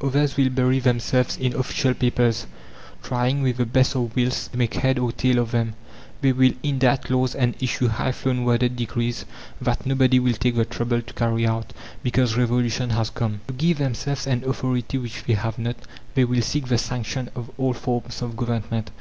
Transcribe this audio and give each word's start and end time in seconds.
Others 0.00 0.36
will 0.36 0.50
bury 0.50 0.78
themselves 0.78 1.36
in 1.36 1.52
official 1.52 1.94
papers, 1.94 2.46
trying, 3.02 3.42
with 3.42 3.56
the 3.56 3.66
best 3.66 3.96
of 3.96 4.14
wills, 4.14 4.46
to 4.52 4.56
make 4.56 4.74
head 4.74 5.00
or 5.00 5.10
tail 5.10 5.40
of 5.40 5.50
them. 5.50 5.74
They 6.20 6.30
will 6.30 6.52
indite 6.62 7.10
laws 7.10 7.34
and 7.34 7.60
issue 7.60 7.88
high 7.88 8.12
flown 8.12 8.44
worded 8.44 8.76
decrees 8.76 9.24
that 9.60 9.84
nobody 9.86 10.20
will 10.20 10.34
take 10.34 10.54
the 10.54 10.64
trouble 10.64 11.02
to 11.02 11.14
carry 11.14 11.44
out 11.44 11.72
because 12.04 12.36
revolution 12.36 12.90
has 12.90 13.10
come. 13.10 13.40
To 13.48 13.52
give 13.54 13.78
themselves 13.78 14.28
an 14.28 14.44
authority 14.44 14.96
which 14.96 15.24
they 15.24 15.34
have 15.34 15.58
not 15.58 15.74
they 16.14 16.22
will 16.24 16.40
seek 16.42 16.68
the 16.68 16.78
sanction 16.78 17.28
of 17.34 17.50
old 17.58 17.76
forms 17.76 18.22
of 18.22 18.36
Government. 18.36 18.92